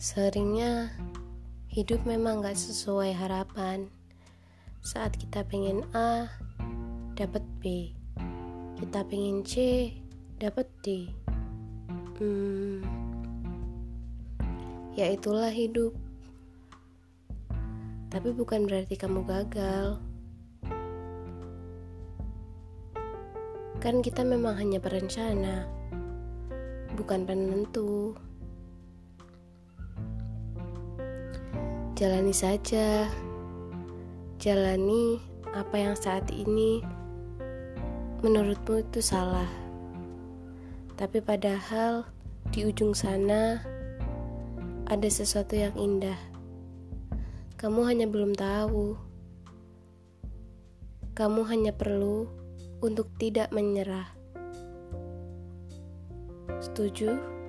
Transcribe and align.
Seringnya 0.00 0.96
hidup 1.68 2.08
memang 2.08 2.40
gak 2.40 2.56
sesuai 2.56 3.12
harapan. 3.12 3.84
Saat 4.80 5.20
kita 5.20 5.44
pengen 5.44 5.84
A, 5.92 6.24
dapat 7.12 7.44
B. 7.60 7.92
Kita 8.80 9.04
pengen 9.04 9.44
C, 9.44 9.92
dapat 10.40 10.72
D. 10.80 11.04
Hmm, 12.16 12.80
ya 14.96 15.12
itulah 15.12 15.52
hidup. 15.52 15.92
Tapi 18.08 18.32
bukan 18.32 18.64
berarti 18.64 18.96
kamu 18.96 19.20
gagal. 19.28 20.00
Kan 23.84 24.00
kita 24.00 24.24
memang 24.24 24.56
hanya 24.56 24.80
berencana, 24.80 25.68
bukan 26.96 27.28
penentu. 27.28 28.16
Jalani 32.00 32.32
saja, 32.32 33.12
jalani 34.40 35.20
apa 35.52 35.76
yang 35.76 35.92
saat 35.92 36.32
ini 36.32 36.80
menurutmu 38.24 38.80
itu 38.80 39.04
salah. 39.04 39.44
Tapi 40.96 41.20
padahal 41.20 42.08
di 42.56 42.64
ujung 42.64 42.96
sana 42.96 43.60
ada 44.88 45.08
sesuatu 45.12 45.52
yang 45.52 45.76
indah. 45.76 46.16
Kamu 47.60 47.84
hanya 47.84 48.08
belum 48.08 48.32
tahu. 48.32 48.96
Kamu 51.12 51.44
hanya 51.52 51.76
perlu 51.76 52.24
untuk 52.80 53.12
tidak 53.20 53.52
menyerah. 53.52 54.08
Setuju? 56.64 57.39